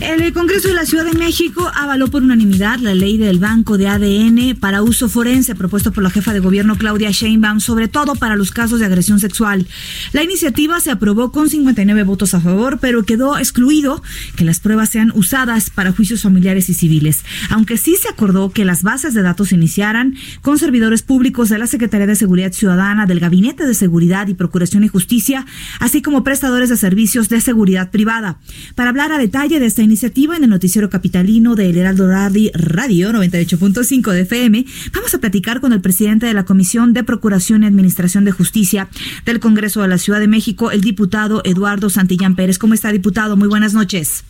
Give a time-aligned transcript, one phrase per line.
[0.00, 3.88] El Congreso de la Ciudad de México avaló por unanimidad la ley del banco de
[3.88, 8.36] ADN para uso forense propuesto por la jefa de gobierno Claudia Sheinbaum, sobre todo para
[8.36, 9.66] los casos de agresión sexual.
[10.12, 14.02] La iniciativa se aprobó con 59 votos a favor, pero quedó excluido
[14.36, 18.64] que las pruebas sean usadas para juicios familiares y civiles, aunque sí se acordó que
[18.64, 23.20] las bases de datos iniciaran con servidores públicos de la Secretaría de Seguridad Ciudadana, del
[23.20, 25.44] Gabinete de Seguridad y Procuración y Justicia,
[25.80, 28.38] así como prestadores de servicios de seguridad privada.
[28.76, 34.12] Para hablar a detalle de esta iniciativa en el noticiero capitalino del Heraldo Radio 98.5
[34.12, 38.26] de FM, vamos a platicar con el presidente de la Comisión de Procuración y Administración
[38.26, 38.88] de Justicia
[39.24, 42.58] del Congreso de la Ciudad de México, el diputado Eduardo Santillán Pérez.
[42.58, 43.38] ¿Cómo está, diputado?
[43.38, 44.24] Muy buenas noches.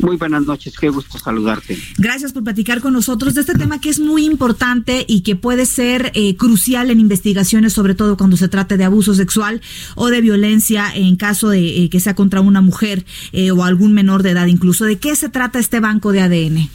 [0.00, 1.76] Muy buenas noches, qué gusto saludarte.
[1.96, 5.66] Gracias por platicar con nosotros de este tema que es muy importante y que puede
[5.66, 9.60] ser eh, crucial en investigaciones, sobre todo cuando se trate de abuso sexual
[9.96, 13.92] o de violencia en caso de eh, que sea contra una mujer eh, o algún
[13.92, 14.84] menor de edad incluso.
[14.84, 16.68] ¿De qué se trata este banco de ADN?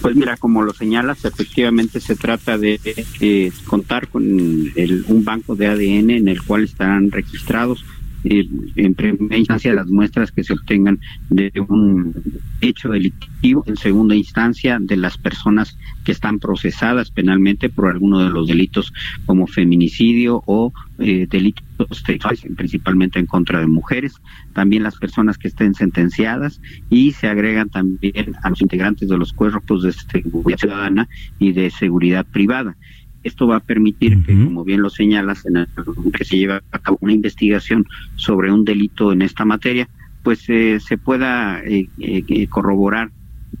[0.00, 6.10] Pues mira, como lo señalas, efectivamente se trata de contar con un banco de ADN
[6.10, 7.84] en el cual estarán registrados
[8.24, 10.98] en primera instancia las muestras que se obtengan
[11.30, 12.14] de un
[12.60, 18.30] hecho delictivo, en segunda instancia de las personas que están procesadas penalmente por alguno de
[18.30, 18.92] los delitos
[19.26, 21.64] como feminicidio o eh, delitos
[22.04, 24.14] sexuales, principalmente en contra de mujeres,
[24.54, 29.32] también las personas que estén sentenciadas y se agregan también a los integrantes de los
[29.32, 32.76] cuerpos de seguridad ciudadana y de seguridad privada.
[33.26, 35.66] Esto va a permitir que, como bien lo señalas, en
[36.12, 39.88] que se lleve a cabo una investigación sobre un delito en esta materia,
[40.22, 43.10] pues eh, se pueda eh, eh, corroborar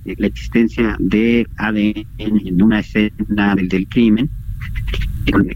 [0.04, 4.30] la existencia de ADN en una escena del, crimen,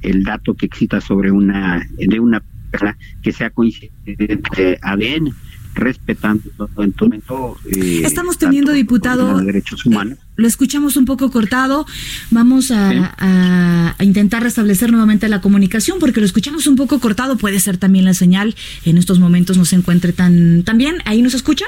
[0.02, 5.32] el dato que exista sobre una de una persona que sea coincidente de ADN
[5.74, 6.42] respetando
[6.78, 7.56] en todo momento.
[7.66, 10.18] Eh, Estamos teniendo, diputado, derechos humanos.
[10.40, 11.86] Lo escuchamos un poco cortado.
[12.30, 17.36] Vamos a, intentar restablecer nuevamente la comunicación porque lo escuchamos un poco cortado.
[17.36, 20.96] Puede ser también la señal en estos momentos no se encuentre tan, tan bien.
[21.04, 21.66] ¿Ahí nos escucha?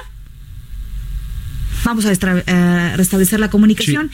[1.85, 4.11] Vamos a eh, restablecer la comunicación.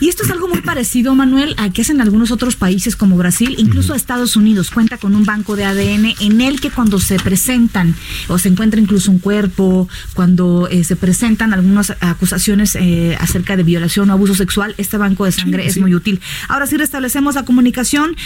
[0.00, 3.54] Y esto es algo muy parecido, Manuel, a que hacen algunos otros países como Brasil,
[3.58, 7.94] incluso Estados Unidos cuenta con un banco de ADN en el que cuando se presentan
[8.28, 13.62] o se encuentra incluso un cuerpo, cuando eh, se presentan algunas acusaciones eh, acerca de
[13.62, 16.20] violación o abuso sexual, este banco de sangre es muy útil.
[16.48, 18.16] Ahora sí restablecemos la comunicación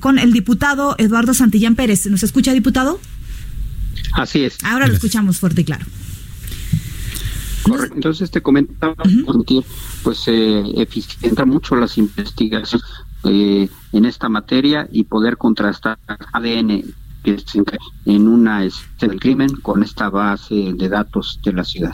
[0.00, 2.06] con el diputado Eduardo Santillán Pérez.
[2.06, 3.00] ¿Nos escucha, diputado?
[4.12, 4.58] Así es.
[4.62, 5.84] Ahora lo escuchamos fuerte y claro.
[7.68, 7.94] Correcto.
[7.94, 8.94] Entonces te comentaba,
[10.02, 12.86] pues eh, eficienta mucho las investigaciones
[13.24, 15.98] eh, en esta materia y poder contrastar
[16.32, 16.84] ADN
[17.24, 17.36] que
[18.06, 21.92] en una escena del crimen con esta base de datos de la ciudad.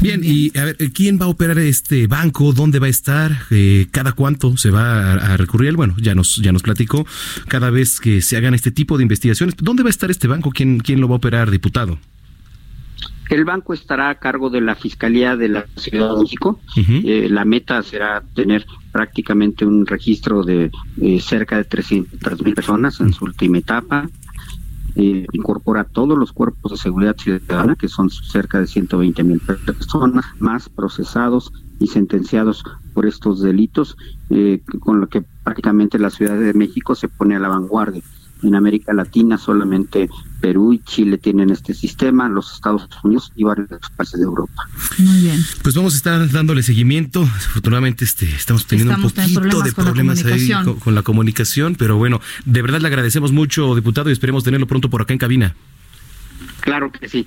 [0.00, 2.52] Bien, y a ver, ¿quién va a operar este banco?
[2.52, 3.36] ¿Dónde va a estar?
[3.50, 5.74] Eh, ¿Cada cuánto se va a, recurrir?
[5.74, 7.06] Bueno, ya nos, ya nos platicó.
[7.48, 10.50] Cada vez que se hagan este tipo de investigaciones, ¿dónde va a estar este banco?
[10.50, 11.98] ¿Quién, quién lo va a operar, diputado?
[13.28, 16.60] El banco estará a cargo de la Fiscalía de la Ciudad de México.
[16.76, 23.00] Eh, la meta será tener prácticamente un registro de eh, cerca de 300 mil personas
[23.00, 24.08] en su última etapa.
[24.96, 30.24] Eh, incorpora todos los cuerpos de seguridad ciudadana, que son cerca de 120 mil personas,
[30.38, 32.64] más procesados y sentenciados
[32.94, 33.96] por estos delitos,
[34.80, 38.02] con lo que prácticamente la Ciudad de México se pone a la vanguardia
[38.42, 40.08] en América Latina solamente
[40.40, 44.68] Perú y Chile tienen este sistema, los Estados Unidos y varios países de Europa.
[44.98, 45.40] Muy bien.
[45.62, 47.22] Pues vamos a estar dándole seguimiento.
[47.22, 50.50] Afortunadamente este, estamos teniendo un poquito de problemas ahí
[50.82, 54.88] con, la comunicación, pero bueno, de verdad le agradecemos mucho, diputado, y esperemos tenerlo pronto
[54.90, 55.54] por acá en cabina.
[56.60, 57.26] Claro que sí.